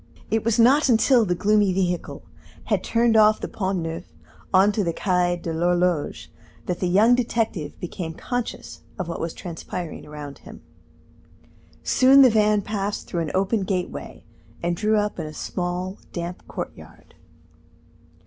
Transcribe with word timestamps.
It 0.31 0.43
was 0.43 0.57
not 0.57 0.89
until 0.89 1.25
the 1.25 1.35
gloomy 1.35 1.71
vehicle 1.73 2.23
had 2.63 2.83
turned 2.83 3.15
off 3.15 3.39
the 3.39 3.47
Pont 3.47 3.77
Neuf 3.81 4.05
on 4.51 4.71
to 4.71 4.83
the 4.83 4.93
Quai 4.93 5.35
de 5.35 5.53
l'Horloge 5.53 6.31
that 6.65 6.79
the 6.79 6.87
young 6.87 7.13
detective 7.13 7.79
became 7.79 8.15
conscious 8.15 8.81
of 8.97 9.07
what 9.07 9.19
was 9.19 9.31
transpiring 9.31 10.07
around 10.07 10.39
him. 10.39 10.63
Soon 11.83 12.23
the 12.23 12.31
van 12.31 12.63
passed 12.63 13.05
through 13.05 13.21
an 13.21 13.31
open 13.35 13.61
gateway, 13.61 14.23
and 14.63 14.75
drew 14.75 14.97
up 14.97 15.19
in 15.19 15.27
a 15.27 15.33
small, 15.35 15.99
damp 16.11 16.47
courtyard. 16.47 17.13